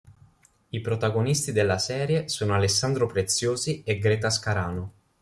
I 0.71 0.81
protagonisti 0.81 1.51
della 1.51 1.77
serie 1.77 2.27
sono 2.27 2.55
Alessandro 2.55 3.05
Preziosi 3.05 3.83
e 3.83 3.99
Greta 3.99 4.31
Scarano. 4.31 4.93